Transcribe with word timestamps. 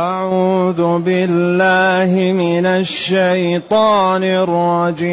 أعوذ 0.00 0.98
بالله 0.98 2.32
من 2.32 2.66
الشيطان 2.66 4.24
الرجيم. 4.24 5.10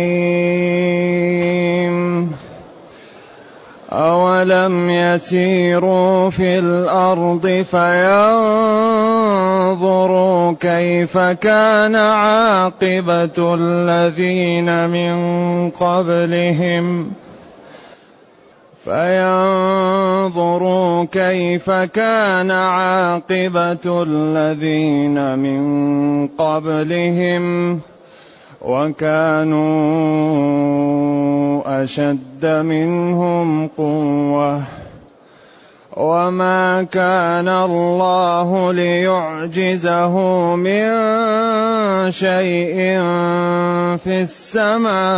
أولم 3.91 4.89
يسيروا 4.89 6.29
في 6.29 6.59
الأرض 6.59 7.65
فينظروا 7.71 8.13
كيف 10.59 11.17
كان 11.17 11.95
عاقبة 11.95 13.55
الذين 13.55 14.89
من 14.89 15.15
قبلهم 15.69 17.11
ۖ 17.23 17.26
فينظروا 18.87 20.63
كيف 21.11 21.69
كان 21.69 22.51
عاقبة 22.51 24.03
الذين 24.03 25.39
من 25.39 26.27
قبلهم 26.27 27.79
وكانوا 28.61 29.63
أشد 31.83 32.45
منهم 32.45 33.67
قوة 33.67 34.63
وما 35.97 36.83
كان 36.83 37.47
الله 37.47 38.73
ليعجزه 38.73 40.15
من 40.55 40.91
شيء 42.11 42.75
في 43.97 44.21
السماوات 44.21 45.17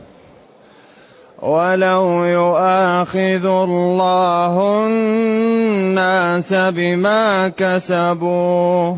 ولو 1.41 2.23
يؤاخذ 2.23 3.45
الله 3.45 4.85
الناس 4.85 6.53
بما 6.53 7.47
كسبوا 7.57 8.95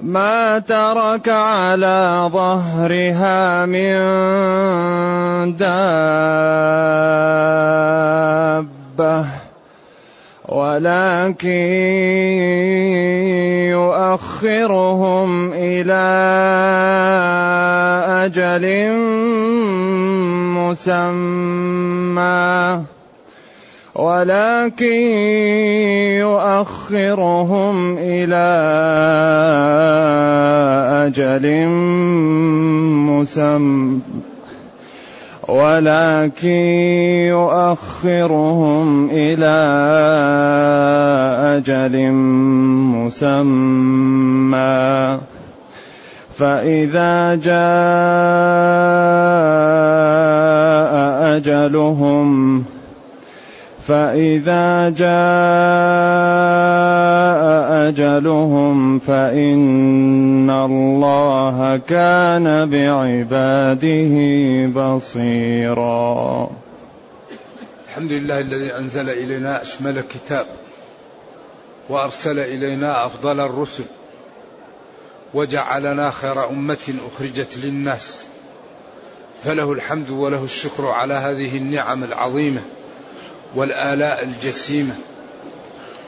ما 0.00 0.58
ترك 0.58 1.28
على 1.28 2.28
ظهرها 2.32 3.66
من 3.66 3.96
دابه 5.56 6.08
ولكن 10.48 11.48
يؤخرهم 13.68 15.52
إلى 15.52 16.08
أجل 18.24 18.64
مسمى 20.70 22.38
ولكن 23.94 25.02
يؤخرهم 26.20 27.98
إلى 27.98 28.48
أجل 31.08 31.68
مسمى 33.08 34.00
ولكن 35.48 36.48
يؤخرهم 37.32 39.10
إلى 39.10 39.56
أجل 41.56 42.12
مسمى. 42.92 44.87
فإذا 46.38 47.34
جاء 47.34 47.58
أجلهم 51.36 52.64
فإذا 53.86 54.90
جاء 54.90 55.08
أجلهم 57.88 58.98
فإن 58.98 60.50
الله 60.50 61.76
كان 61.76 62.70
بعباده 62.70 64.14
بصيرا. 64.80 66.50
الحمد 67.88 68.12
لله 68.12 68.40
الذي 68.40 68.76
أنزل 68.78 69.10
إلينا 69.10 69.62
أشمل 69.62 70.00
كتاب 70.00 70.46
وأرسل 71.88 72.38
إلينا 72.38 73.06
أفضل 73.06 73.40
الرسل 73.40 73.84
وجعلنا 75.34 76.10
خير 76.10 76.48
أمة 76.48 76.94
أخرجت 77.12 77.56
للناس. 77.56 78.24
فله 79.44 79.72
الحمد 79.72 80.10
وله 80.10 80.44
الشكر 80.44 80.86
على 80.86 81.14
هذه 81.14 81.56
النعم 81.56 82.04
العظيمة 82.04 82.60
والآلاء 83.54 84.24
الجسيمة. 84.24 84.94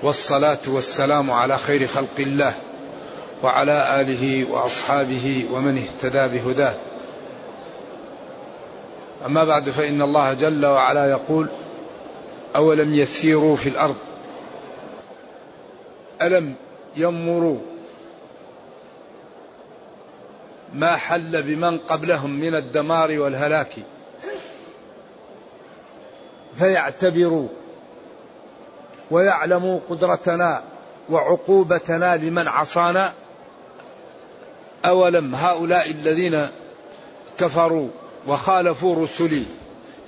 والصلاة 0.02 0.58
والسلام 0.66 1.30
على 1.30 1.58
خير 1.58 1.86
خلق 1.86 2.16
الله 2.18 2.54
وعلى 3.42 4.00
آله 4.00 4.50
وأصحابه 4.50 5.46
ومن 5.52 5.78
اهتدى 5.78 6.38
بهداه. 6.38 6.74
أما 9.26 9.44
بعد 9.44 9.70
فإن 9.70 10.02
الله 10.02 10.32
جل 10.32 10.66
وعلا 10.66 11.10
يقول 11.10 11.48
أولم 12.56 12.94
يسيروا 12.94 13.56
في 13.56 13.68
الأرض؟ 13.68 13.96
ألم 16.22 16.54
ينظروا 16.96 17.58
ما 20.74 20.96
حل 20.96 21.42
بمن 21.42 21.78
قبلهم 21.78 22.30
من 22.30 22.54
الدمار 22.54 23.18
والهلاك. 23.18 23.76
فيعتبروا 26.54 27.48
ويعلموا 29.10 29.80
قدرتنا 29.90 30.62
وعقوبتنا 31.08 32.16
لمن 32.16 32.48
عصانا. 32.48 33.12
أولم 34.84 35.34
هؤلاء 35.34 35.90
الذين 35.90 36.48
كفروا 37.38 37.88
وخالفوا 38.26 39.04
رسلي 39.04 39.44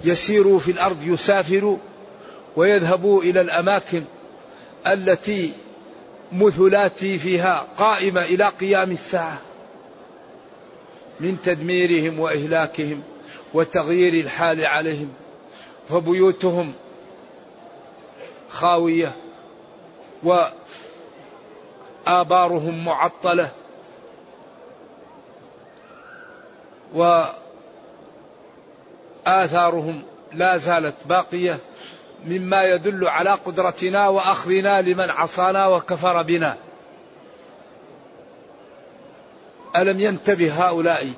يسيروا 0.04 0.58
في 0.58 0.70
الأرض 0.70 1.02
يسافروا 1.02 1.76
ويذهبوا 2.56 3.22
إلى 3.22 3.40
الأماكن 3.40 4.04
التي 4.86 5.52
مثلاتي 6.32 7.18
فيها 7.18 7.66
قائمة 7.78 8.22
إلى 8.22 8.44
قيام 8.60 8.90
الساعة. 8.90 9.38
من 11.20 11.42
تدميرهم 11.44 12.20
وإهلاكهم 12.20 13.02
وتغيير 13.54 14.24
الحال 14.24 14.64
عليهم 14.64 15.12
فبيوتهم 15.88 16.72
خاوية 18.50 19.12
وآبارهم 22.06 22.84
معطلة 22.84 23.50
وآثارهم 29.26 30.02
لا 30.32 30.56
زالت 30.56 30.94
باقية 31.06 31.58
مما 32.26 32.64
يدل 32.64 33.08
على 33.08 33.30
قدرتنا 33.30 34.08
وأخذنا 34.08 34.82
لمن 34.82 35.10
عصانا 35.10 35.66
وكفر 35.66 36.22
بنا. 36.22 36.56
ألم 39.76 40.00
ينتبه 40.00 40.68
هؤلاء 40.68 41.12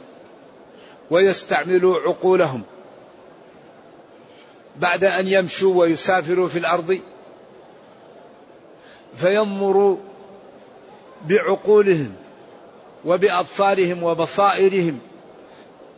ويستعملوا 1.10 2.00
عقولهم 2.00 2.62
بعد 4.76 5.04
أن 5.04 5.28
يمشوا 5.28 5.80
ويسافروا 5.80 6.48
في 6.48 6.58
الأرض 6.58 7.00
فينظروا 9.16 9.96
بعقولهم 11.28 12.14
وبأبصارهم 13.04 14.02
وبصائرهم 14.02 14.98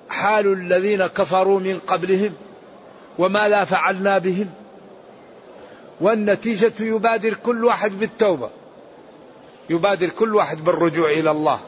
حال 0.09 0.53
الذين 0.53 1.07
كفروا 1.07 1.61
من 1.61 1.79
قبلهم 1.87 2.35
وما 3.19 3.49
لا 3.49 3.65
فعلنا 3.65 4.19
بهم 4.19 4.51
والنتيجة 6.01 6.73
يبادر 6.81 7.35
كل 7.35 7.65
واحد 7.65 7.99
بالتوبة 7.99 8.51
يبادر 9.71 10.09
كل 10.09 10.35
واحد 10.35 10.65
بالرجوع 10.65 11.11
إلى 11.11 11.31
الله. 11.31 11.61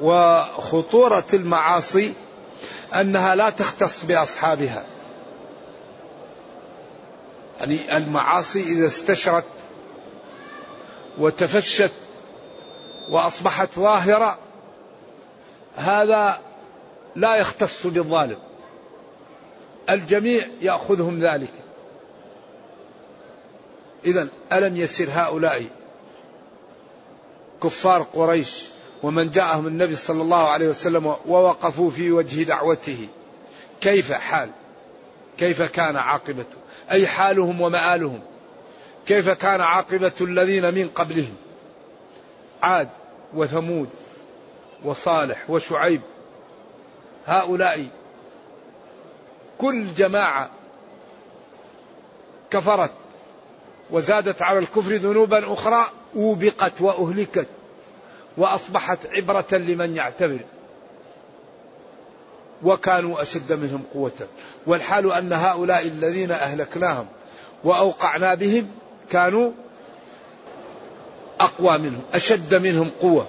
وخطورة 0.00 1.24
المعاصي 1.34 2.12
أنها 2.94 3.34
لا 3.34 3.50
تختص 3.50 4.04
بأصحابها. 4.04 4.84
يعني 7.60 7.96
المعاصي 7.96 8.62
إذا 8.62 8.86
استشرت 8.86 9.44
وتفشت 11.18 11.92
وأصبحت 13.10 13.68
ظاهرة 13.76 14.38
هذا 15.76 16.38
لا 17.16 17.36
يختص 17.36 17.86
بالظالم. 17.86 18.38
الجميع 19.90 20.46
يأخذهم 20.60 21.20
ذلك. 21.20 21.52
إذا 24.04 24.28
ألم 24.52 24.76
يسر 24.76 25.08
هؤلاء 25.12 25.64
كفار 27.62 28.02
قريش؟ 28.02 28.64
ومن 29.02 29.30
جاءهم 29.30 29.66
النبي 29.66 29.96
صلى 29.96 30.22
الله 30.22 30.48
عليه 30.48 30.68
وسلم 30.68 31.14
ووقفوا 31.26 31.90
في 31.90 32.12
وجه 32.12 32.42
دعوته. 32.42 33.08
كيف 33.80 34.12
حال؟ 34.12 34.50
كيف 35.38 35.62
كان 35.62 35.96
عاقبته 35.96 36.56
أي 36.90 37.06
حالهم 37.06 37.60
ومآلهم؟ 37.60 38.20
كيف 39.06 39.30
كان 39.30 39.60
عاقبة 39.60 40.12
الذين 40.20 40.74
من 40.74 40.88
قبلهم؟ 40.88 41.36
عاد 42.62 42.88
وثمود 43.34 43.88
وصالح 44.84 45.50
وشعيب. 45.50 46.00
هؤلاء 47.26 47.88
كل 49.58 49.94
جماعة 49.94 50.50
كفرت 52.50 52.92
وزادت 53.90 54.42
على 54.42 54.58
الكفر 54.58 54.94
ذنوبا 54.96 55.52
أخرى 55.52 55.86
أوبقت 56.16 56.80
وأهلكت. 56.80 57.48
وأصبحت 58.36 58.98
عبرة 59.06 59.46
لمن 59.52 59.96
يعتبر. 59.96 60.40
وكانوا 62.62 63.22
أشد 63.22 63.52
منهم 63.52 63.84
قوة. 63.94 64.28
والحال 64.66 65.12
أن 65.12 65.32
هؤلاء 65.32 65.86
الذين 65.86 66.30
أهلكناهم 66.30 67.06
وأوقعنا 67.64 68.34
بهم 68.34 68.70
كانوا 69.10 69.52
أقوى 71.40 71.78
منهم 71.78 72.02
أشد 72.14 72.54
منهم 72.54 72.90
قوة. 73.00 73.26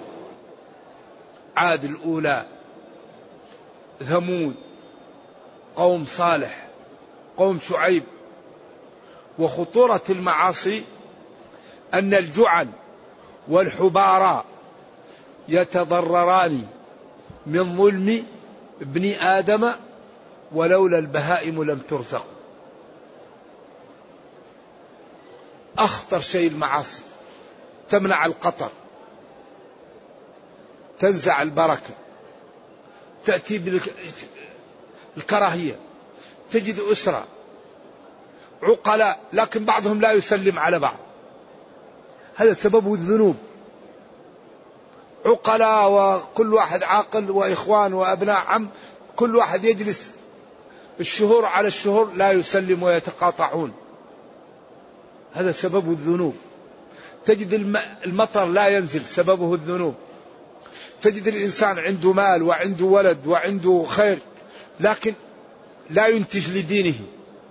عاد 1.56 1.84
الأولى 1.84 2.46
ثمود 4.04 4.54
قوم 5.76 6.06
صالح 6.06 6.66
قوم 7.36 7.60
شعيب. 7.68 8.02
وخطورة 9.38 10.02
المعاصي 10.10 10.82
أن 11.94 12.14
الجعل 12.14 12.68
والحبارى 13.48 14.44
يتضرران 15.48 16.66
من 17.46 17.76
ظلم 17.76 18.26
ابن 18.80 19.10
آدم 19.10 19.72
ولولا 20.52 20.98
البهائم 20.98 21.62
لم 21.64 21.78
ترزق. 21.78 22.24
أخطر 25.78 26.20
شيء 26.20 26.50
المعاصي 26.50 27.02
تمنع 27.88 28.26
القطر 28.26 28.70
تنزع 30.98 31.42
البركة 31.42 31.94
تأتي 33.24 33.82
بالكراهية 35.16 35.76
تجد 36.50 36.78
أسرة 36.78 37.24
عقلاء 38.62 39.20
لكن 39.32 39.64
بعضهم 39.64 40.00
لا 40.00 40.12
يسلم 40.12 40.58
على 40.58 40.78
بعض. 40.78 40.96
هذا 42.36 42.52
سبب 42.52 42.92
الذنوب. 42.92 43.36
عقلاء 45.24 45.90
وكل 45.90 46.54
واحد 46.54 46.82
عاقل 46.82 47.30
وإخوان 47.30 47.92
وأبناء 47.92 48.44
عم 48.46 48.68
كل 49.16 49.36
واحد 49.36 49.64
يجلس 49.64 50.10
الشهور 51.00 51.44
على 51.44 51.68
الشهور 51.68 52.12
لا 52.14 52.32
يسلم 52.32 52.82
ويتقاطعون. 52.82 53.72
هذا 55.32 55.52
سبب 55.52 55.90
الذنوب. 55.92 56.34
تجد 57.26 57.52
المطر 58.04 58.44
لا 58.46 58.68
ينزل 58.68 59.06
سببه 59.06 59.54
الذنوب. 59.54 59.94
تجد 61.02 61.28
الإنسان 61.28 61.78
عنده 61.78 62.12
مال 62.12 62.42
وعنده 62.42 62.84
ولد 62.84 63.26
وعنده 63.26 63.84
خير 63.88 64.18
لكن 64.80 65.14
لا 65.90 66.06
ينتج 66.06 66.50
لدينه 66.50 66.94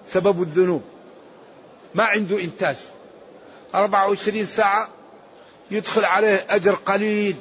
سبب 0.08 0.42
الذنوب. 0.42 0.82
ما 1.96 2.04
عنده 2.04 2.42
إنتاج. 2.42 2.76
24 3.76 4.46
ساعة 4.46 4.90
يدخل 5.72 6.06
عليه 6.06 6.46
أجر 6.50 6.74
قليل. 6.74 7.36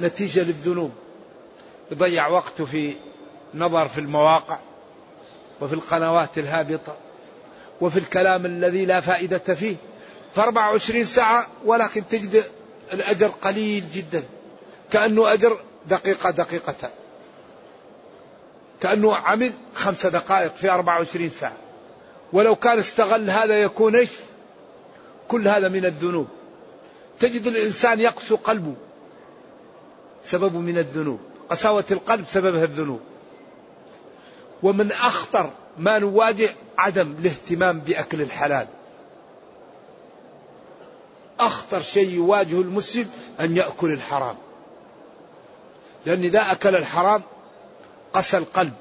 نتيجة 0.00 0.42
للذنوب. 0.42 0.92
يضيع 1.90 2.28
وقته 2.28 2.64
في 2.64 2.94
نظر 3.54 3.88
في 3.88 4.00
المواقع 4.00 4.58
وفي 5.60 5.74
القنوات 5.74 6.38
الهابطة 6.38 6.96
وفي 7.80 7.98
الكلام 7.98 8.46
الذي 8.46 8.84
لا 8.84 9.00
فائدة 9.00 9.38
فيه. 9.38 9.76
في 10.34 10.40
24 10.40 11.04
ساعة 11.04 11.46
ولكن 11.64 12.08
تجد 12.08 12.44
الأجر 12.92 13.28
قليل 13.28 13.90
جدا. 13.90 14.24
كأنه 14.92 15.32
أجر 15.32 15.60
دقيقة 15.86 16.30
دقيقة. 16.30 16.90
كأنه 18.80 19.14
عمل 19.14 19.52
خمس 19.74 20.06
دقائق 20.06 20.56
في 20.56 20.70
24 20.70 21.28
ساعة. 21.28 21.56
ولو 22.32 22.56
كان 22.56 22.78
استغل 22.78 23.30
هذا 23.30 23.54
يكون 23.54 23.96
إيش؟ 23.96 24.10
كل 25.28 25.48
هذا 25.48 25.68
من 25.68 25.84
الذنوب. 25.84 26.26
تجد 27.18 27.46
الإنسان 27.46 28.00
يقسو 28.00 28.36
قلبه. 28.36 28.74
سبب 30.26 30.54
من 30.54 30.78
الذنوب 30.78 31.20
قساوة 31.48 31.84
القلب 31.90 32.24
سببها 32.30 32.64
الذنوب. 32.64 33.00
ومن 34.62 34.92
أخطر 34.92 35.50
ما 35.78 35.98
نواجه 35.98 36.48
عدم 36.78 37.14
الاهتمام 37.18 37.78
بأكل 37.78 38.22
الحلال. 38.22 38.66
أخطر 41.40 41.82
شيء 41.82 42.08
يواجه 42.08 42.60
المسلم 42.60 43.10
أن 43.40 43.56
يأكل 43.56 43.92
الحرام. 43.92 44.36
لأن 46.06 46.22
إذا 46.22 46.52
أكل 46.52 46.76
الحرام 46.76 47.22
قسى 48.12 48.36
القلب. 48.36 48.72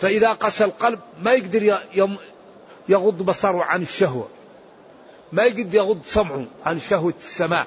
فإذا 0.00 0.32
قسى 0.32 0.64
القلب 0.64 1.00
ما 1.22 1.32
يقدر 1.32 1.80
يغض 2.88 3.22
بصره 3.22 3.62
عن 3.62 3.82
الشهوة. 3.82 4.28
ما 5.32 5.42
يقدر 5.42 5.74
يغض 5.74 6.00
سمعه 6.04 6.44
عن 6.66 6.80
شهوة 6.80 7.14
السماع. 7.18 7.66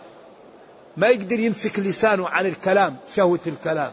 ما 0.97 1.07
يقدر 1.07 1.39
يمسك 1.39 1.79
لسانه 1.79 2.29
عن 2.29 2.45
الكلام 2.45 2.97
شهوة 3.15 3.39
الكلام. 3.47 3.91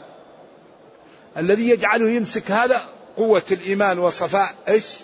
الذي 1.37 1.69
يجعله 1.69 2.09
يمسك 2.11 2.51
هذا 2.51 2.83
قوة 3.17 3.43
الإيمان 3.51 3.99
وصفاء 3.99 4.55
إيش؟ 4.69 4.97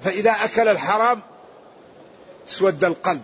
فإذا 0.00 0.30
أكل 0.30 0.68
الحرام 0.68 1.20
اسود 2.48 2.84
القلب. 2.84 3.22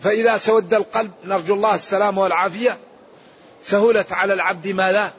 فإذا 0.00 0.36
سود 0.36 0.74
القلب 0.74 1.10
نرجو 1.24 1.54
الله 1.54 1.74
السلامة 1.74 2.22
والعافية 2.22 2.78
سهلت 3.62 4.12
على 4.12 4.32
العبد 4.32 4.68
ماذا؟ 4.68 5.12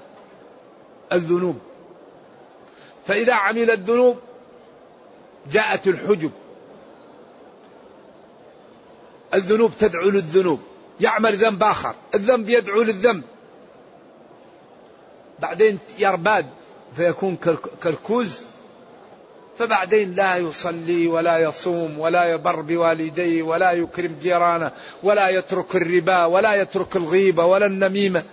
الذنوب. 1.11 1.59
فإذا 3.07 3.33
عمل 3.33 3.71
الذنوب 3.71 4.19
جاءت 5.51 5.87
الحجب. 5.87 6.31
الذنوب 9.33 9.71
تدعو 9.79 10.09
للذنوب. 10.09 10.59
يعمل 10.99 11.37
ذنب 11.37 11.63
آخر. 11.63 11.95
الذنب 12.15 12.49
يدعو 12.49 12.81
للذنب. 12.81 13.23
بعدين 15.39 15.79
يرباد 15.99 16.45
فيكون 16.95 17.37
كالكوز 17.83 18.41
فبعدين 19.59 20.15
لا 20.15 20.37
يصلي 20.37 21.07
ولا 21.07 21.37
يصوم 21.37 21.99
ولا 21.99 22.25
يبر 22.25 22.61
بوالديه 22.61 23.43
ولا 23.43 23.71
يكرم 23.71 24.15
جيرانه 24.21 24.71
ولا 25.03 25.29
يترك 25.29 25.75
الربا 25.75 26.25
ولا 26.25 26.55
يترك 26.55 26.95
الغيبة 26.95 27.45
ولا 27.45 27.65
النميمة 27.65 28.23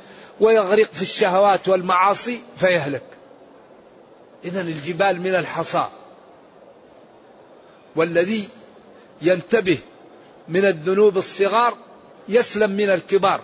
ويغرق 0.40 0.86
في 0.92 1.02
الشهوات 1.02 1.68
والمعاصي 1.68 2.40
فيهلك. 2.58 3.02
إذا 4.44 4.60
الجبال 4.60 5.20
من 5.20 5.34
الحصى. 5.34 5.86
والذي 7.96 8.48
ينتبه 9.22 9.78
من 10.48 10.64
الذنوب 10.64 11.18
الصغار 11.18 11.76
يسلم 12.28 12.70
من 12.70 12.90
الكبار. 12.90 13.40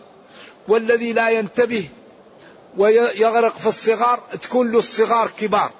والذي 0.68 1.12
لا 1.12 1.30
ينتبه 1.30 1.88
ويغرق 2.76 3.56
في 3.56 3.66
الصغار 3.66 4.20
تكون 4.42 4.72
له 4.72 4.78
الصغار 4.78 5.30
كبار. 5.38 5.70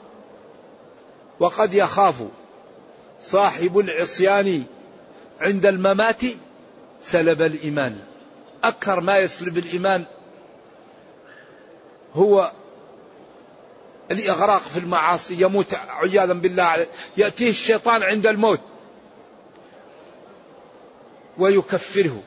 وقد 1.41 1.75
يخاف 1.75 2.15
صاحب 3.23 3.79
العصيان 3.79 4.65
عند 5.41 5.67
الممات 5.67 6.21
سلب 7.03 7.43
الإيمان. 7.43 7.99
أكثر 8.65 9.01
ما 9.01 9.19
يسلب 9.19 9.59
الإيمان 9.59 10.05
هو 12.15 12.53
الإغراق 14.11 14.63
في 14.63 14.79
المعاصي. 14.79 15.43
يموت 15.43 15.75
عياذا 15.89 16.33
بالله 16.33 16.87
يأتيه 17.17 17.51
الشيطان 17.51 18.03
عند 18.03 18.27
الموت. 18.27 18.61
ويكفره. 21.39 22.23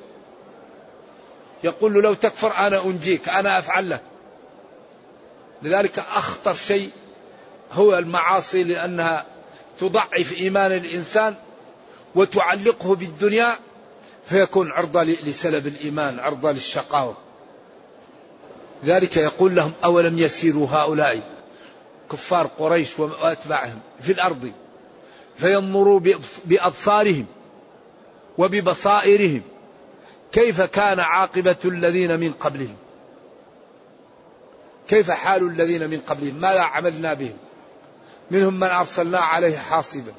يقول 1.63 1.93
له 1.93 2.01
لو 2.01 2.13
تكفر 2.13 2.57
أنا 2.57 2.85
أنجيك 2.85 3.29
أنا 3.29 3.59
أفعل 3.59 3.89
لك. 3.89 4.01
لذلك 5.61 5.99
أخطر 5.99 6.53
شيء 6.53 6.89
هو 7.73 7.97
المعاصي 7.97 8.63
لأنها 8.63 9.25
تضعف 9.79 10.33
إيمان 10.39 10.71
الإنسان 10.71 11.35
وتعلقه 12.15 12.95
بالدنيا 12.95 13.55
فيكون 14.25 14.71
عرضة 14.71 15.03
لسلب 15.03 15.67
الإيمان 15.67 16.19
عرضة 16.19 16.51
للشقاوة. 16.51 17.17
ذلك 18.85 19.17
يقول 19.17 19.55
لهم 19.55 19.73
أولم 19.85 20.19
يسيروا 20.19 20.67
هؤلاء؟ 20.69 21.21
كفار 22.11 22.47
قريش 22.47 22.99
وأتباعهم 22.99 23.79
في 24.01 24.11
الأرض 24.11 24.51
فينظروا 25.35 25.99
بأبصارهم. 26.45 27.25
وببصائرهم. 28.37 29.41
كيف 30.31 30.61
كان 30.61 30.99
عاقبة 30.99 31.55
الذين 31.65 32.19
من 32.19 32.33
قبلهم؟ 32.33 32.75
كيف 34.87 35.11
حال 35.11 35.47
الذين 35.47 35.89
من 35.89 35.99
قبلهم؟ 35.99 36.35
ماذا 36.35 36.61
عملنا 36.61 37.13
بهم؟ 37.13 37.37
منهم 38.31 38.53
من 38.53 38.67
أرسلنا 38.67 39.19
عليه 39.19 39.57
حاصبا 39.57 40.11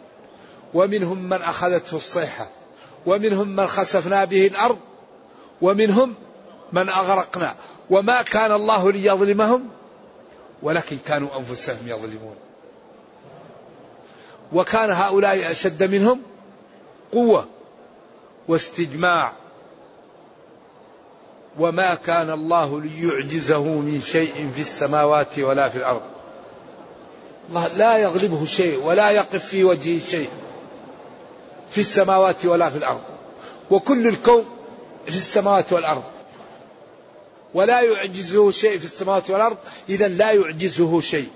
ومنهم 0.74 1.18
من 1.18 1.42
أخذته 1.42 1.96
الصيحة 1.96 2.48
ومنهم 3.06 3.48
من 3.48 3.66
خسفنا 3.66 4.24
به 4.24 4.46
الأرض 4.46 4.78
ومنهم 5.62 6.14
من 6.72 6.88
أغرقنا. 6.88 7.54
وما 7.90 8.22
كان 8.22 8.52
الله 8.52 8.92
ليظلمهم 8.92 9.68
ولكن 10.62 10.98
كانوا 11.06 11.28
أنفسهم 11.38 11.88
يظلمون. 11.88 12.36
وكان 14.52 14.90
هؤلاء 14.90 15.50
أشد 15.50 15.82
منهم 15.82 16.22
قوة. 17.12 17.48
واستجماع. 18.48 19.32
وما 21.58 21.94
كان 21.94 22.30
الله 22.30 22.80
ليعجزه 22.80 23.62
من 23.62 24.00
شيء 24.00 24.50
في 24.54 24.60
السماوات 24.60 25.38
ولا 25.38 25.68
في 25.68 25.78
الأرض. 25.78 26.02
الله 27.48 27.68
لا 27.76 27.96
يغلبه 27.96 28.44
شيء 28.44 28.84
ولا 28.84 29.10
يقف 29.10 29.46
في 29.46 29.64
وجهه 29.64 30.00
شيء 30.06 30.28
في 31.70 31.80
السماوات 31.80 32.46
ولا 32.46 32.70
في 32.70 32.76
الأرض. 32.78 33.00
وكل 33.70 34.06
الكون 34.06 34.44
في 35.06 35.16
السماوات 35.16 35.72
والأرض. 35.72 36.02
ولا 37.54 37.80
يعجزه 37.80 38.50
شيء 38.50 38.78
في 38.78 38.84
السماوات 38.84 39.30
والأرض. 39.30 39.56
إذا 39.88 40.08
لا 40.08 40.32
يعجزه 40.32 41.00
شيء. 41.00 41.28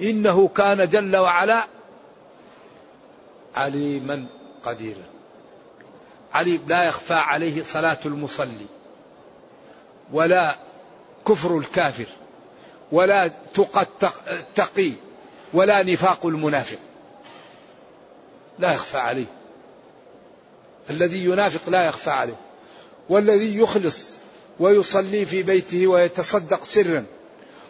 إنه 0.00 0.48
كان 0.48 0.88
جل 0.88 1.16
وعلا 1.16 1.66
عليما 3.58 4.26
قديرا. 4.64 5.02
عليم 6.32 6.64
لا 6.66 6.84
يخفى 6.84 7.14
عليه 7.14 7.62
صلاة 7.62 7.98
المصلي 8.04 8.66
ولا 10.12 10.56
كفر 11.26 11.58
الكافر 11.58 12.06
ولا 12.92 13.30
تقى 13.54 13.86
التقي 14.30 14.92
ولا 15.52 15.82
نفاق 15.82 16.26
المنافق. 16.26 16.78
لا 18.58 18.72
يخفى 18.72 18.98
عليه. 18.98 19.26
الذي 20.90 21.24
ينافق 21.24 21.68
لا 21.68 21.86
يخفى 21.86 22.10
عليه 22.10 22.36
والذي 23.08 23.58
يخلص 23.58 24.14
ويصلي 24.60 25.26
في 25.26 25.42
بيته 25.42 25.86
ويتصدق 25.86 26.64
سرا. 26.64 27.04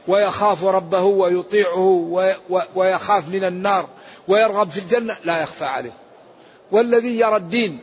ويخاف 0.08 0.64
ربه 0.64 1.02
ويطيعه 1.02 2.28
ويخاف 2.74 3.28
من 3.28 3.44
النار 3.44 3.88
ويرغب 4.28 4.70
في 4.70 4.78
الجنة 4.78 5.16
لا 5.24 5.42
يخفى 5.42 5.64
عليه. 5.64 5.92
والذي 6.70 7.18
يرى 7.18 7.36
الدين 7.36 7.78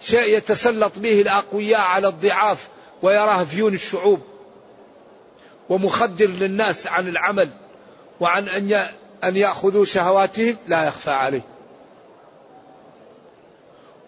شيء 0.00 0.36
يتسلط 0.36 0.92
به 0.96 1.20
الأقوياء 1.20 1.80
على 1.80 2.08
الضعاف 2.08 2.68
ويراه 3.02 3.44
فيون 3.44 3.74
الشعوب 3.74 4.20
ومخدر 5.68 6.26
للناس 6.26 6.86
عن 6.86 7.08
العمل 7.08 7.50
وعن 8.20 8.48
أن 8.48 8.88
أن 9.24 9.36
يأخذوا 9.36 9.84
شهواتهم 9.84 10.56
لا 10.68 10.86
يخفى 10.86 11.10
عليه. 11.10 11.42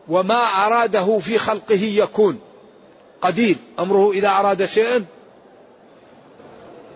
وما 0.09 0.41
أراده 0.67 1.19
في 1.19 1.39
خلقه 1.39 1.83
يكون 1.83 2.41
قدير. 3.21 3.57
أمره 3.79 4.13
إذا 4.13 4.29
أراد 4.29 4.65
شيئا 4.65 5.05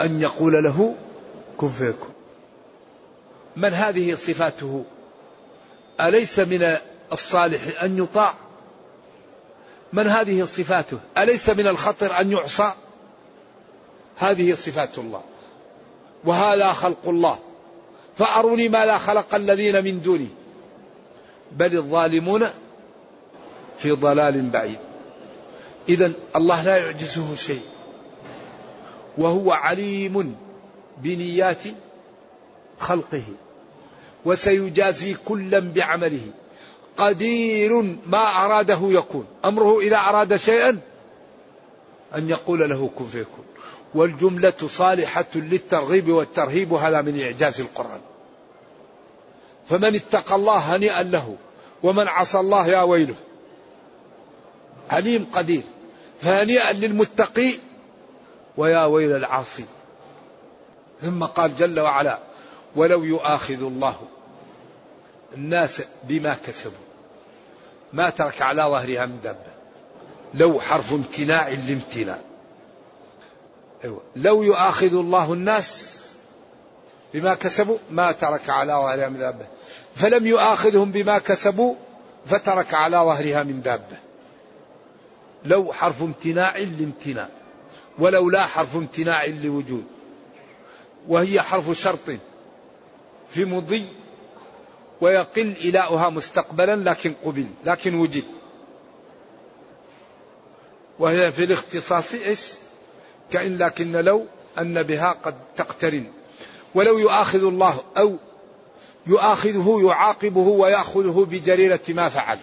أن 0.00 0.20
يقول 0.20 0.64
له 0.64 0.94
كن 1.56 1.68
فيكون 1.68 2.10
من 3.56 3.74
هذه 3.74 4.14
صفاته؟ 4.14 4.84
أليس 6.00 6.38
من 6.38 6.76
الصالح 7.12 7.82
أن 7.82 7.98
يطاع؟ 7.98 8.34
من 9.92 10.06
هذه 10.06 10.44
صفاته؟ 10.44 10.98
أليس 11.18 11.48
من 11.48 11.66
الخطر 11.66 12.20
أن 12.20 12.32
يعصى؟ 12.32 12.72
هذه 14.16 14.54
صفات 14.54 14.98
الله. 14.98 15.22
وهذا 16.24 16.72
خلق 16.72 17.08
الله. 17.08 17.38
فأروني 18.16 18.68
ماذا 18.68 18.98
خلق 18.98 19.34
الذين 19.34 19.84
من 19.84 20.00
دونه 20.00 20.28
بل 21.52 21.76
الظالمون 21.76 22.46
في 23.78 23.90
ضلال 23.90 24.50
بعيد. 24.50 24.78
إذا 25.88 26.12
الله 26.36 26.62
لا 26.62 26.76
يعجزه 26.76 27.34
شيء. 27.34 27.62
وهو 29.20 29.52
عليم 29.52 30.36
بنيات 30.98 31.62
خلقه 32.78 33.22
وسيجازي 34.24 35.14
كلا 35.24 35.58
بعمله. 35.58 36.26
قدير 36.96 37.96
ما 38.06 38.44
أراده 38.44 38.78
يكون. 38.82 39.26
أمره 39.44 39.80
إذا 39.80 39.96
أراد 39.96 40.36
شيئا 40.36 40.78
أن 42.16 42.28
يقول 42.28 42.70
له 42.70 42.90
كن 42.98 43.06
فيكون. 43.06 43.44
والجملة 43.94 44.68
صالحة 44.68 45.24
للترغيب 45.34 46.08
والترهيب 46.08 46.72
هذا 46.72 47.02
من 47.02 47.20
إعجاز 47.20 47.60
القرآن. 47.60 48.00
فمن 49.68 49.94
اتقى 49.94 50.34
الله 50.34 50.56
هنيئا 50.56 51.02
له 51.02 51.36
ومن 51.82 52.08
عصى 52.08 52.38
الله 52.38 52.66
يا 52.66 52.82
ويله. 52.82 53.14
عليم 54.90 55.26
قدير. 55.32 55.62
فهنيئا 56.20 56.72
للمتقي 56.72 57.52
ويا 58.60 58.84
ويل 58.84 59.16
العاصي. 59.16 59.64
ثم 61.02 61.24
قال 61.24 61.56
جل 61.56 61.80
وعلا 61.80 62.18
ولو 62.76 63.04
يؤاخذ 63.04 63.62
الله 63.62 63.96
الناس 65.34 65.82
بما 66.04 66.36
كسبوا 66.46 66.86
ما 67.92 68.10
ترك 68.10 68.42
على 68.42 68.62
ظهرها 68.62 69.06
من 69.06 69.20
دابة. 69.24 69.50
لو 70.34 70.60
حرف 70.60 70.92
امتناع 70.92 71.48
لامتناع. 71.48 72.18
أيوة. 73.84 74.02
لو 74.16 74.42
يؤاخذ 74.42 74.94
الله 74.94 75.32
الناس 75.32 76.00
بما 77.14 77.34
كسبوا 77.34 77.78
ما 77.90 78.12
ترك 78.12 78.50
على 78.50 78.72
ظهرها 78.72 79.08
من 79.08 79.18
دابة. 79.18 79.46
فلم 79.94 80.26
يؤاخذهم 80.26 80.90
بما 80.90 81.18
كسبوا 81.18 81.74
فترك 82.26 82.74
على 82.74 82.96
ظهرها 82.96 83.42
من 83.42 83.62
دابة. 83.62 83.98
لو 85.44 85.72
حرف 85.72 86.02
امتناع 86.02 86.58
لامتناع. 86.58 87.28
ولو 88.00 88.30
لا 88.30 88.46
حرف 88.46 88.76
امتناع 88.76 89.24
لوجود. 89.24 89.84
وهي 91.08 91.42
حرف 91.42 91.70
شرط 91.70 92.10
في 93.28 93.44
مضي 93.44 93.84
ويقل 95.00 95.54
إلاؤها 95.64 96.08
مستقبلا 96.08 96.90
لكن 96.90 97.14
قبل 97.24 97.46
لكن 97.64 97.94
وجد. 97.94 98.24
وهي 100.98 101.32
في 101.32 101.44
الاختصاص 101.44 102.14
إيش؟ 102.14 102.52
كأن 103.32 103.58
لكن 103.58 103.92
لو 103.92 104.26
أن 104.58 104.82
بها 104.82 105.12
قد 105.12 105.34
تقترن. 105.56 106.06
ولو 106.74 106.98
يؤاخذ 106.98 107.44
الله 107.44 107.80
أو 107.96 108.16
يؤاخذه 109.06 109.80
يعاقبه 109.84 110.40
ويأخذه 110.48 111.26
بجريرة 111.30 111.80
ما 111.88 112.08
فعل. 112.08 112.38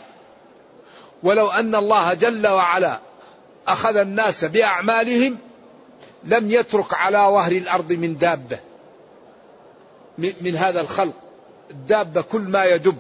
ولو 1.24 1.50
أن 1.50 1.76
الله 1.76 2.14
جل 2.14 2.48
وعلا 2.48 3.00
أخذ 3.68 3.96
الناس 3.96 4.46
بأعمالهم 4.46 5.38
لم 6.27 6.51
يترك 6.51 6.93
على 6.93 7.17
ظهر 7.17 7.51
الأرض 7.51 7.91
من 7.91 8.17
دابة 8.17 8.60
من 10.17 10.55
هذا 10.55 10.81
الخلق. 10.81 11.13
الدابة 11.72 12.22
كل 12.22 12.41
ما 12.41 12.65
يدب. 12.65 12.98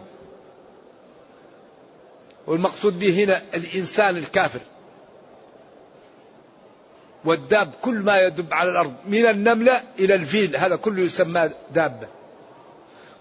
والمقصود 2.47 2.99
به 2.99 3.23
هنا 3.23 3.41
الإنسان 3.53 4.17
الكافر. 4.17 4.59
والداب 7.25 7.71
كل 7.81 7.95
ما 7.95 8.19
يدب 8.19 8.53
على 8.53 8.71
الأرض 8.71 8.93
من 9.05 9.25
النملة 9.25 9.83
إلى 9.99 10.15
الفيل 10.15 10.55
هذا 10.55 10.75
كله 10.75 11.01
يسمى 11.01 11.49
دابة. 11.73 12.07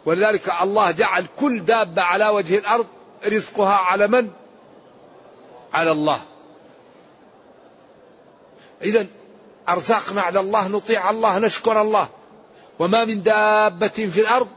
ولذلك 0.06 0.52
الله 0.62 0.90
جعل 0.90 1.26
كل 1.36 1.64
دابة 1.64 2.02
على 2.02 2.28
وجه 2.28 2.58
الأرض 2.58 2.86
رزقها 3.26 3.75
على 3.75 4.06
من؟ 4.06 4.30
على 5.72 5.92
الله. 5.92 6.20
إذا 8.82 9.06
أرزاقنا 9.68 10.23
على 10.23 10.40
الله 10.40 10.68
نطيع 10.68 11.11
الله 11.11 11.38
نشكر 11.38 11.80
الله. 11.80 12.08
وما 12.78 13.04
من 13.04 13.23
دابة 13.23 13.88
في 13.88 14.20
الأرض 14.20 14.49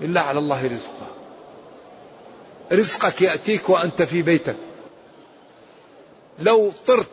إلا 0.00 0.20
على 0.20 0.38
الله 0.38 0.64
رزقها. 0.64 1.08
رزقك 2.72 3.22
يأتيك 3.22 3.68
وأنت 3.68 4.02
في 4.02 4.22
بيتك. 4.22 4.56
لو 6.38 6.72
طرت 6.86 7.08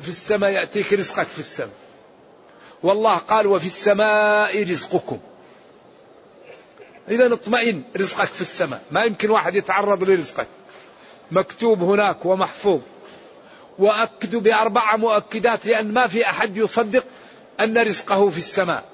في 0.00 0.08
السماء 0.08 0.50
يأتيك 0.50 0.92
رزقك 0.92 1.26
في 1.26 1.38
السماء. 1.38 1.74
والله 2.82 3.16
قال 3.16 3.46
وفي 3.46 3.66
السماء 3.66 4.62
رزقكم. 4.62 5.18
إذا 7.08 7.32
اطمئن 7.32 7.82
رزقك 7.96 8.28
في 8.28 8.40
السماء. 8.40 8.82
ما 8.90 9.04
يمكن 9.04 9.30
واحد 9.30 9.54
يتعرض 9.54 10.04
لرزقك. 10.04 10.46
مكتوب 11.30 11.82
هناك 11.82 12.26
ومحفوظ. 12.26 12.80
وأكدوا 13.80 14.40
بأربع 14.40 14.96
مؤكدات 14.96 15.66
لأن 15.66 15.92
ما 15.92 16.06
في 16.06 16.26
أحد 16.26 16.56
يصدق 16.56 17.04
أن 17.60 17.78
رزقه 17.78 18.30
في 18.30 18.38
السماء. 18.38 18.84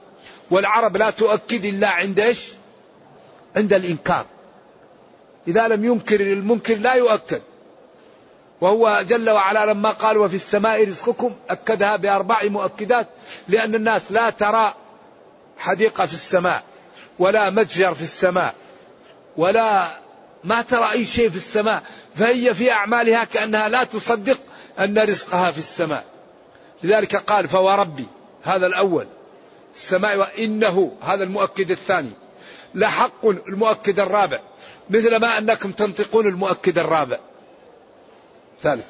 والعرب 0.50 0.96
لا 0.96 1.10
تؤكد 1.10 1.64
إلا 1.64 1.88
عند 1.88 2.20
إيش؟ 2.20 2.40
عند 3.56 3.72
الإنكار. 3.72 4.26
إذا 5.48 5.68
لم 5.68 5.84
ينكر 5.84 6.20
المنكر 6.20 6.74
لا 6.74 6.94
يؤكد. 6.94 7.42
وهو 8.60 9.02
جل 9.08 9.30
وعلا 9.30 9.72
لما 9.72 9.90
قال 9.90 10.18
وفي 10.18 10.36
السماء 10.36 10.88
رزقكم 10.88 11.34
أكدها 11.50 11.96
بأربع 11.96 12.44
مؤكدات 12.44 13.08
لأن 13.48 13.74
الناس 13.74 14.12
لا 14.12 14.30
ترى 14.30 14.74
حديقة 15.58 16.06
في 16.06 16.12
السماء 16.12 16.62
ولا 17.18 17.50
متجر 17.50 17.94
في 17.94 18.02
السماء 18.02 18.54
ولا 19.36 19.98
ما 20.44 20.62
ترى 20.62 20.92
أي 20.92 21.04
شيء 21.04 21.30
في 21.30 21.36
السماء. 21.36 21.82
فهي 22.16 22.54
في 22.54 22.72
أعمالها 22.72 23.24
كأنها 23.24 23.68
لا 23.68 23.84
تصدق 23.84 24.38
أن 24.78 24.98
رزقها 24.98 25.50
في 25.50 25.58
السماء. 25.58 26.04
لذلك 26.82 27.16
قال 27.16 27.48
فوربي 27.48 28.06
هذا 28.42 28.66
الأول. 28.66 29.06
السماء 29.74 30.16
وإنه 30.16 30.92
هذا 31.02 31.24
المؤكد 31.24 31.70
الثاني. 31.70 32.10
لحق 32.74 33.26
المؤكد 33.26 34.00
الرابع. 34.00 34.40
مثل 34.90 35.16
ما 35.16 35.38
أنكم 35.38 35.72
تنطقون 35.72 36.26
المؤكد 36.26 36.78
الرابع. 36.78 37.18
ثالث 38.62 38.84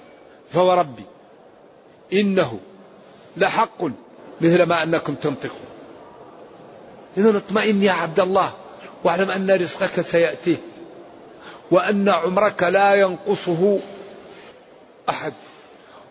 فوربي 0.52 1.04
إنه 2.12 2.60
لحق 3.36 3.84
مثل 4.40 4.62
ما 4.62 4.82
أنكم 4.82 5.14
تنطقون. 5.14 5.66
إذا 7.16 7.36
اطمئن 7.36 7.82
يا 7.82 7.92
عبد 7.92 8.20
الله 8.20 8.52
واعلم 9.04 9.30
أن 9.30 9.50
رزقك 9.50 10.00
سيأتيه. 10.00 10.56
وأن 11.70 12.08
عمرك 12.08 12.62
لا 12.62 12.94
ينقصه 12.94 13.78
أحد. 15.08 15.32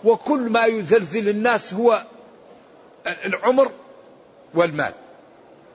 وكل 0.03 0.39
ما 0.39 0.65
يزلزل 0.65 1.29
الناس 1.29 1.73
هو 1.73 2.03
العمر 3.25 3.71
والمال. 4.53 4.93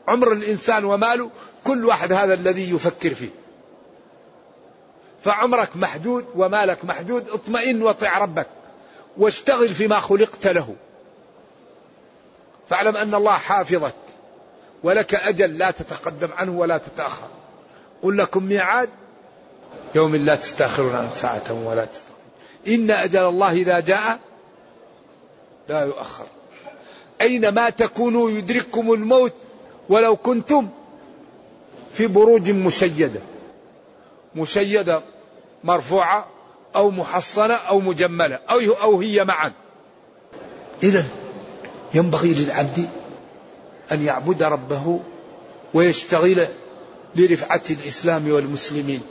عمر 0.09 0.33
الإنسان 0.33 0.85
وماله 0.85 1.31
كل 1.65 1.85
واحد 1.85 2.13
هذا 2.13 2.35
الذي 2.35 2.75
يفكر 2.75 3.15
فيه. 3.15 3.31
فعمرك 5.25 5.77
محدود 5.77 6.27
ومالك 6.35 6.85
محدود 6.85 7.29
اطمئن 7.29 7.83
وطع 7.83 8.19
ربك 8.19 8.47
واشتغل 9.17 9.69
فيما 9.69 10.01
خلقت 10.01 10.47
له. 10.47 10.75
فاعلم 12.69 12.97
أن 12.97 13.15
الله 13.15 13.33
حافظك 13.33 13.95
ولك 14.83 15.15
أجل 15.15 15.59
لا 15.59 15.71
تتقدم 15.71 16.29
عنه 16.37 16.53
ولا 16.53 16.79
تتأخر. 16.79 17.29
قل 18.03 18.19
لكم 18.19 18.45
ميعاد 18.45 18.91
يوم 19.95 20.17
لا 20.17 20.35
تستأخرون 20.35 20.95
عن 20.95 21.09
ساعة 21.15 21.65
ولا 21.65 21.85
تستقدم 21.85 22.21
إن 22.69 22.91
أجل 22.91 23.21
الله 23.21 23.53
إذا 23.53 23.81
جاء 23.81 24.19
لا 25.69 25.81
يؤخر. 25.81 26.27
أينما 27.21 27.71
تكونوا 27.71 28.31
يدرككم 28.31 28.93
الموت 28.93 29.33
ولو 29.89 30.17
كنتم 30.17 30.69
في 31.93 32.07
بروج 32.07 32.51
مشيدة. 32.51 33.21
مشيدة 34.35 35.03
مرفوعة 35.65 36.27
أو 36.77 36.91
محصنة 36.91 37.55
أو 37.55 37.81
مجملة 37.81 38.39
أو 38.51 38.59
أو 38.83 39.01
هي 39.01 39.25
معا. 39.25 39.53
إذا 40.83 41.05
ينبغي 41.95 42.35
للعبد 42.35 42.89
أن 43.93 44.05
يعبد 44.05 44.43
ربه 44.43 45.01
ويشتغل 45.75 46.47
لرفعة 47.17 47.63
الإسلام 47.71 48.31
والمسلمين. 48.31 49.03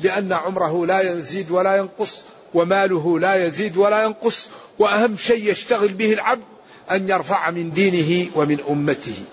لأن 0.00 0.32
عمره 0.32 0.86
لا 0.86 1.00
يزيد 1.00 1.50
ولا 1.50 1.76
ينقص 1.76 2.22
وماله 2.54 3.18
لا 3.18 3.44
يزيد 3.44 3.76
ولا 3.76 4.04
ينقص 4.04 4.48
وأهم 4.78 5.16
شيء 5.16 5.50
يشتغل 5.50 5.88
به 5.88 6.12
العبد 6.12 6.44
أن 6.90 7.08
يرفع 7.08 7.50
من 7.50 7.70
دينه 7.70 8.30
ومن 8.34 8.60
أمته. 8.70 9.24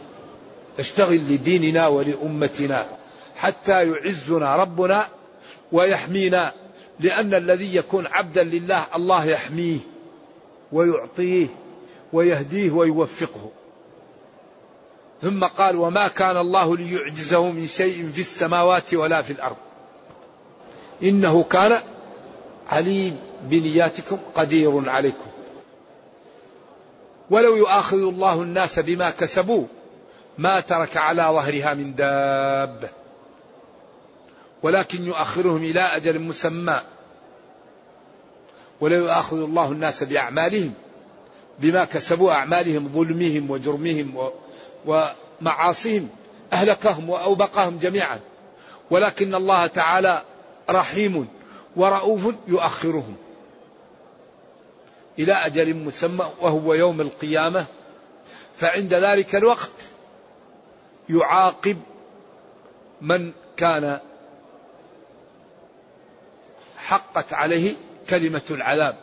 اشتغل 0.80 1.16
لديننا 1.16 1.88
ولأمتنا 1.88 2.88
حتى 3.36 3.90
يعزنا 3.90 4.56
ربنا 4.56 5.08
ويحمينا 5.72 6.54
لأن 7.00 7.34
الذي 7.34 7.76
يكون 7.76 8.08
عبدا 8.08 8.44
لله 8.44 8.86
الله 8.96 9.26
يحميه 9.26 9.80
ويعطيه 10.72 11.48
ويهديه 12.14 12.72
ويوفقه. 12.72 13.50
ثم 15.22 15.44
قال 15.44 15.76
وما 15.76 16.08
كان 16.08 16.38
الله 16.38 16.78
ليعجزه 16.78 17.52
من 17.52 17.68
شيء 17.68 18.10
في 18.14 18.22
السماوات 18.22 18.94
ولا 18.94 19.22
في 19.22 19.34
الأرض. 19.34 19.58
إنه 21.04 21.44
كان 21.44 21.80
عليم 22.70 23.20
بنياتكم 23.44 24.18
قدير 24.36 24.90
عليكم. 24.90 25.32
ولو 27.30 27.56
يؤاخذ 27.56 27.98
الله 27.98 28.42
الناس 28.42 28.80
بما 28.80 29.10
كسبوا 29.10 29.66
ما 30.38 30.60
ترك 30.60 30.98
على 30.98 31.22
ظهرها 31.22 31.74
من 31.74 31.96
دابه 31.96 32.90
ولكن 34.64 35.06
يؤخرهم 35.06 35.64
إلى 35.64 35.80
أجل 35.82 36.20
مسمى. 36.20 36.82
ولو 38.82 38.98
يؤاخذ 38.98 39.38
الله 39.38 39.72
الناس 39.72 40.04
بأعمالهم 40.04 40.74
بما 41.60 41.86
كسبوا 41.86 42.32
أعمالهم 42.32 42.90
ظلمهم 42.94 43.52
وجرمهم 43.52 44.32
ومعاصيهم 44.86 46.10
أهلكهم 46.54 47.10
وأوبقهم 47.10 47.78
جميعا. 47.78 48.20
ولكن 48.92 49.36
الله 49.36 49.68
تعالى 49.68 50.24
رحيم 50.72 51.28
ورؤوف 51.76 52.34
يؤخرهم 52.48 53.16
إلى 55.20 55.34
أجل 55.34 55.74
مسمى 55.74 56.26
وهو 56.42 56.74
يوم 56.74 57.02
القيامة 57.02 57.66
فعند 58.58 58.94
ذلك 58.94 59.36
الوقت 59.36 59.72
يعاقب 61.10 61.78
من 63.02 63.32
كان 63.58 64.00
حقت 66.78 67.34
عليه 67.34 67.74
كلمة 68.10 68.42
العذاب. 68.50 68.96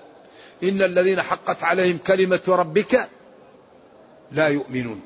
إن 0.63 0.83
الذين 0.83 1.23
حقت 1.23 1.63
عليهم 1.63 1.99
كلمة 2.07 2.41
ربك 2.49 3.09
لا 4.33 4.49
يؤمنون. 4.49 5.01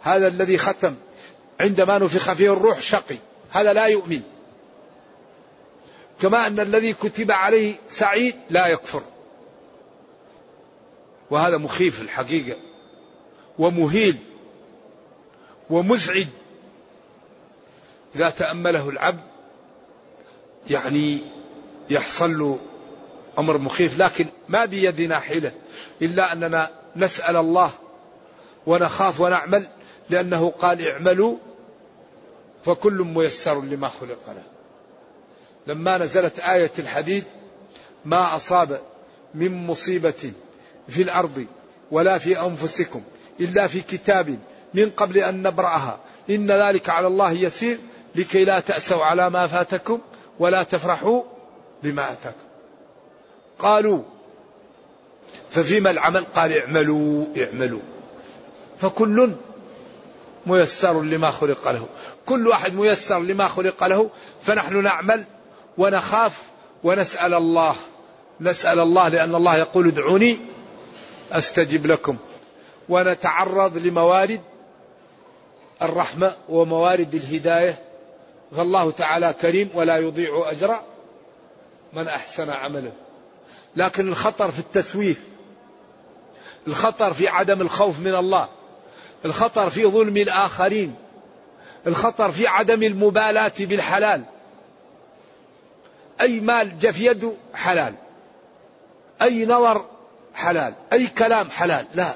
هذا 0.00 0.26
الذي 0.26 0.58
ختم 0.58 0.94
عندما 1.60 1.98
نفخ 1.98 2.32
فيه 2.32 2.52
الروح 2.52 2.82
شقي 2.82 3.16
هذا 3.50 3.72
لا 3.72 3.86
يؤمن. 3.86 4.22
كما 6.20 6.46
أن 6.46 6.60
الذي 6.60 6.92
كتب 6.92 7.30
عليه 7.30 7.74
سعيد 7.88 8.34
لا 8.50 8.66
يكفر. 8.66 9.02
وهذا 11.30 11.56
مخيف 11.56 12.00
الحقيقة 12.02 12.56
ومهيل 13.58 14.16
ومزعج. 15.70 16.26
إذا 18.16 18.30
تأمله 18.30 18.88
العبد 18.88 19.20
يعني 20.70 21.18
يحصل 21.90 22.38
له 22.38 22.58
أمر 23.38 23.58
مخيف. 23.58 23.98
لكن 23.98 24.26
ما 24.48 24.64
بيدنا 24.64 25.18
حيلة 25.18 25.52
إلا 26.02 26.32
أننا 26.32 26.70
نسأل 26.96 27.36
الله 27.36 27.70
ونخاف 28.66 29.20
ونعمل 29.20 29.68
لأنه 30.10 30.50
قال 30.50 30.88
اعملوا 30.88 31.36
فكل 32.64 32.92
ميسر 32.92 33.62
لما 33.62 33.88
خلق 33.88 34.18
له 34.28 34.42
لما 35.70 35.98
نزلت 35.98 36.38
آية 36.38 36.70
الحديد 36.78 37.24
ما 38.04 38.36
أصاب 38.36 38.80
من 39.34 39.66
مصيبة 39.66 40.32
في 40.88 41.02
الأرض 41.02 41.46
ولا 41.90 42.18
في 42.18 42.40
أنفسكم 42.40 43.02
إلا 43.40 43.66
في 43.66 43.80
كتاب 43.80 44.38
من 44.74 44.90
قبل 44.90 45.18
أن 45.18 45.42
نبرأها. 45.42 45.98
إن 46.30 46.52
ذلك 46.52 46.88
على 46.88 47.06
الله 47.06 47.32
يسير 47.32 47.78
لكي 48.14 48.44
لا 48.44 48.60
تأسوا 48.60 49.04
على 49.04 49.30
ما 49.30 49.46
فاتكم 49.46 50.00
ولا 50.38 50.62
تفرحوا 50.62 51.22
بما 51.82 52.12
أتاكم. 52.12 52.36
قالوا 53.58 54.02
ففيما 55.50 55.90
العمل؟ 55.90 56.24
قال 56.34 56.58
اعملوا 56.58 57.26
اعملوا. 57.38 57.82
فكل 58.80 59.32
ميسر 60.46 61.02
لما 61.02 61.30
خلق 61.30 61.68
له. 61.70 61.86
كل 62.26 62.48
واحد 62.48 62.74
ميسر 62.74 63.20
لما 63.20 63.48
خلق 63.48 63.84
له 63.84 64.10
فنحن 64.42 64.82
نعمل 64.82 65.24
ونخاف 65.78 66.42
ونسأل 66.84 67.34
الله. 67.34 67.76
نسأل 68.40 68.80
الله 68.80 69.08
لأن 69.08 69.34
الله 69.34 69.56
يقول 69.56 69.88
ادعوني 69.88 70.38
أستجب 71.32 71.86
لكم. 71.86 72.16
ونتعرض 72.88 73.76
لموارد 73.76 74.40
الرحمة 75.82 76.36
وموارد 76.48 77.14
الهداية. 77.14 77.78
فالله 78.56 78.90
تعالى 78.90 79.32
كريم 79.32 79.70
ولا 79.74 79.96
يضيع 79.96 80.50
أجر 80.50 80.80
من 81.92 82.08
أحسن 82.08 82.50
عملا 82.50 82.92
لكن 83.76 84.08
الخطر 84.08 84.50
في 84.50 84.58
التسويف. 84.58 85.20
الخطر 86.66 87.12
في 87.12 87.28
عدم 87.28 87.60
الخوف 87.60 88.00
من 88.00 88.14
الله. 88.14 88.48
الخطر 89.24 89.70
في 89.70 89.86
ظلم 89.86 90.16
الآخرين. 90.16 90.94
الخطر 91.86 92.30
في 92.30 92.46
عدم 92.46 92.82
المبالاة 92.82 93.52
بالحلال. 93.58 94.22
أي 96.20 96.40
مال 96.40 96.78
جف 96.78 97.00
يده 97.00 97.32
حلال. 97.54 97.94
أي 99.22 99.46
نظر 99.46 99.84
حلال. 100.34 100.74
أي 100.92 101.06
كلام 101.06 101.50
حلال. 101.50 101.86
لا. 101.94 102.14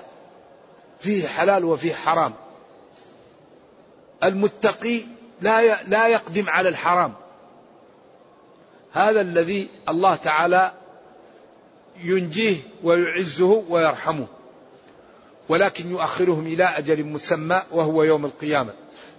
فيه 1.01 1.27
حلال 1.27 1.65
وفيه 1.65 1.95
حرام. 1.95 2.33
المتقي 4.25 5.01
لا 5.41 5.83
لا 5.83 6.09
يقدم 6.09 6.49
على 6.49 6.69
الحرام. 6.69 7.13
هذا 8.93 9.21
الذي 9.21 9.69
الله 9.89 10.17
تعالى 10.17 10.73
ينجيه 12.03 12.57
ويعزه 12.83 13.65
ويرحمه. 13.69 14.27
ولكن 15.49 15.91
يؤخرهم 15.91 16.47
إلى 16.47 16.65
أجل 16.65 17.05
مسمى 17.05 17.63
وهو 17.73 18.03
يوم 18.03 18.25
القيامة. 18.25 18.73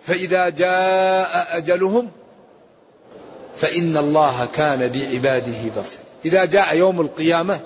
فإذا 0.08 0.50
جاء 0.50 1.58
أجلهم 1.58 2.12
فإن 3.58 3.98
الله 3.98 4.46
كان 4.46 4.88
بعباده 4.88 5.80
بصير. 5.80 6.00
إذا 6.26 6.46
جاء 6.46 6.78
يوم 6.78 7.02
القيامة 7.02 7.62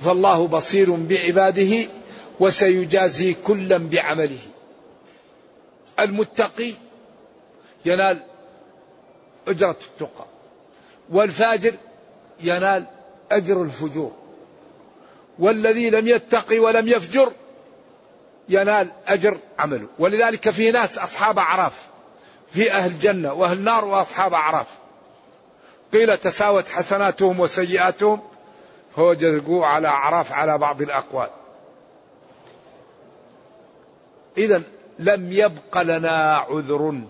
فالله 0.00 0.46
بصير 0.46 0.90
بعباده 0.90 1.86
وسيجازي 2.40 3.34
كلا 3.34 3.76
بعمله. 3.76 4.38
المتقي 6.00 6.72
ينال 7.84 8.18
أجرة 9.48 9.76
التقى 9.92 10.26
والفاجر 11.10 11.74
ينال 12.40 12.84
أجر 13.32 13.62
الفجور 13.62 14.12
والذي 15.38 15.90
لم 15.90 16.08
يتقي 16.08 16.58
ولم 16.58 16.88
يفجر 16.88 17.32
ينال 18.48 18.88
أجر 19.06 19.38
عمله. 19.58 19.86
ولذلك 19.98 20.50
في 20.50 20.70
ناس 20.70 20.98
أصحاب 20.98 21.38
أعراف 21.38 21.86
في 22.52 22.72
أهل 22.72 22.90
الجنة 22.90 23.32
وأهل 23.32 23.58
النار 23.58 23.84
وأصحاب 23.84 24.32
أعراف. 24.34 24.66
قيل 25.92 26.18
تساوت 26.18 26.68
حسناتهم 26.68 27.40
وسيئاتهم 27.40 28.20
فوجدوا 28.96 29.66
على 29.66 29.88
أعراف 29.88 30.32
على 30.32 30.58
بعض 30.58 30.82
الأقوال. 30.82 31.30
إذا 34.38 34.62
لم 34.98 35.32
يبق 35.32 35.82
لنا 35.82 36.36
عذر 36.36 37.00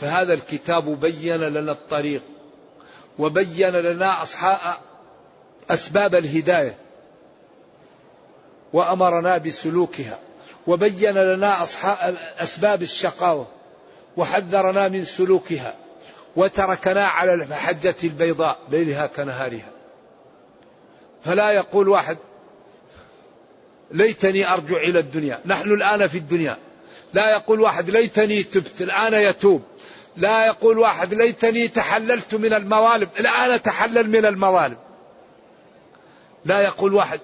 فهذا 0.00 0.32
الكتاب 0.32 1.00
بين 1.00 1.36
لنا 1.36 1.72
الطريق 1.72 2.22
وبين 3.18 3.70
لنا 3.70 4.22
أصحاب 4.22 4.76
أسباب 5.70 6.14
الهداية 6.14 6.76
وأمرنا 8.72 9.38
بسلوكها 9.38 10.18
وبين 10.66 11.14
لنا 11.14 11.62
أصحاب 11.62 12.14
أسباب 12.38 12.82
الشقاوة 12.82 13.46
وحذرنا 14.16 14.88
من 14.88 15.04
سلوكها. 15.04 15.74
وتركنا 16.36 17.06
على 17.06 17.34
المحجة 17.34 17.94
البيضاء 18.04 18.58
ليلها 18.68 19.06
كنهارها. 19.06 19.70
فلا 21.24 21.50
يقول 21.50 21.88
واحد 21.88 22.16
ليتني 23.90 24.52
أرجع 24.52 24.76
إلى 24.76 24.98
الدنيا. 24.98 25.40
نحن 25.46 25.72
الآن 25.72 26.06
في 26.06 26.18
الدنيا. 26.18 26.56
لا 27.14 27.30
يقول 27.30 27.60
واحد 27.60 27.90
ليتني 27.90 28.42
تبت 28.42 28.82
الآن 28.82 29.14
يتوب. 29.14 29.62
لا 30.16 30.46
يقول 30.46 30.78
واحد 30.78 31.14
ليتني 31.14 31.68
تحللت 31.68 32.34
من 32.34 32.52
المظالم 32.52 33.08
الآن 33.18 33.50
أتحلل 33.50 34.10
من 34.10 34.26
المظالم 34.26 34.76
لا 36.44 36.60
يقول 36.60 36.94
واحد 36.94 37.20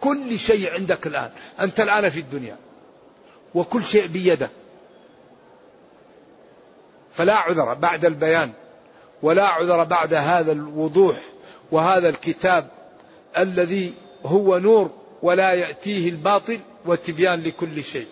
كل 0.00 0.38
شيء 0.38 0.72
عندك 0.74 1.06
الآن. 1.06 1.30
أنت 1.60 1.80
الآن 1.80 2.08
في 2.08 2.20
الدنيا. 2.20 2.56
وكل 3.54 3.84
شيء 3.84 4.06
بيدك. 4.06 4.50
فلا 7.18 7.36
عذر 7.36 7.74
بعد 7.74 8.04
البيان 8.04 8.50
ولا 9.22 9.46
عذر 9.46 9.84
بعد 9.84 10.14
هذا 10.14 10.52
الوضوح 10.52 11.16
وهذا 11.72 12.08
الكتاب 12.08 12.68
الذي 13.38 13.94
هو 14.24 14.58
نور 14.58 14.90
ولا 15.22 15.52
يأتيه 15.52 16.08
الباطل 16.08 16.60
وتبيان 16.86 17.42
لكل 17.42 17.84
شيء. 17.84 18.06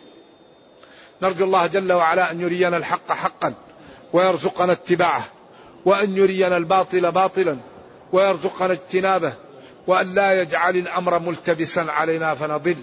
نرجو 1.22 1.44
الله 1.44 1.66
جل 1.66 1.92
وعلا 1.92 2.30
أن 2.30 2.40
يرينا 2.40 2.76
الحق 2.76 3.12
حقا 3.12 3.54
ويرزقنا 4.12 4.72
اتباعه 4.72 5.24
وأن 5.84 6.16
يرينا 6.16 6.56
الباطل 6.56 7.12
باطلا 7.12 7.56
ويرزقنا 8.12 8.72
اجتنابه 8.72 9.34
وأن 9.86 10.14
لا 10.14 10.40
يجعل 10.40 10.76
الأمر 10.76 11.18
ملتبسا 11.18 11.80
علينا 11.80 12.34
فنضل. 12.34 12.76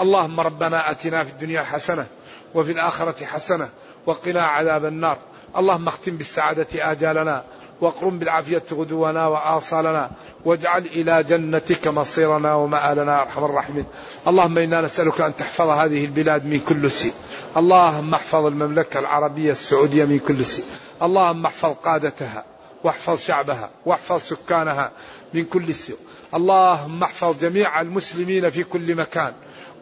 اللهم 0.00 0.40
ربنا 0.40 0.90
أتنا 0.90 1.24
في 1.24 1.30
الدنيا 1.30 1.62
حسنة 1.62 2.06
وفي 2.54 2.72
الآخرة 2.72 3.24
حسنة 3.24 3.68
وقنا 4.06 4.42
عذاب 4.42 4.84
النار. 4.84 5.18
اللهم 5.56 5.88
اختم 5.88 6.16
بالسعادة 6.16 6.66
آجالنا 6.74 7.44
واقرم 7.80 8.18
بالعافية 8.18 8.62
غدونا 8.72 9.26
وآصالنا 9.26 10.10
واجعل 10.44 10.86
إلى 10.86 11.22
جنتك 11.22 11.88
مصيرنا 11.88 12.54
ومآلنا 12.54 13.22
أرحم 13.22 13.44
الراحمين. 13.44 13.84
اللهم 14.26 14.58
إنا 14.58 14.80
نسألك 14.80 15.20
أن 15.20 15.36
تحفظ 15.36 15.68
هذه 15.68 16.04
البلاد 16.04 16.44
من 16.46 16.60
كل 16.60 16.90
سوء 16.90 17.12
اللهم 17.56 18.14
احفظ 18.14 18.46
المملكة 18.46 19.00
العربية 19.00 19.50
السعودية 19.50 20.04
من 20.04 20.18
كل 20.18 20.44
سوء 20.44 20.64
اللهم 21.02 21.46
احفظ 21.46 21.74
قادتها 21.84 22.44
واحفظ 22.84 23.18
شعبها 23.20 23.70
واحفظ 23.86 24.20
سكانها 24.20 24.90
من 25.34 25.44
كل 25.44 25.74
سوء 25.74 25.96
اللهم 26.34 27.02
احفظ 27.02 27.38
جميع 27.38 27.80
المسلمين 27.80 28.50
في 28.50 28.64
كل 28.64 28.94
مكان. 28.94 29.32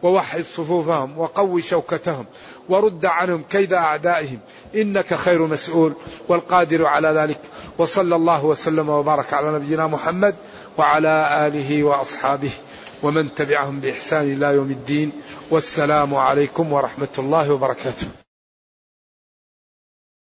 ووحد 0.03 0.41
صفوفهم 0.41 1.17
وقو 1.19 1.59
شوكتهم 1.59 2.25
ورد 2.69 3.05
عنهم 3.05 3.43
كيد 3.49 3.73
أعدائهم 3.73 4.39
إنك 4.75 5.13
خير 5.13 5.47
مسؤول 5.47 5.93
والقادر 6.27 6.85
على 6.85 7.07
ذلك 7.07 7.39
وصلى 7.77 8.15
الله 8.15 8.45
وسلم 8.45 8.89
وبارك 8.89 9.33
على 9.33 9.51
نبينا 9.51 9.87
محمد 9.87 10.35
وعلى 10.77 11.47
آله 11.47 11.83
وأصحابه 11.83 12.51
ومن 13.03 13.33
تبعهم 13.33 13.79
بإحسان 13.79 14.33
إلى 14.33 14.45
يوم 14.45 14.71
الدين 14.71 15.11
والسلام 15.49 16.15
عليكم 16.15 16.73
ورحمة 16.73 17.07
الله 17.19 17.51
وبركاته 17.51 18.26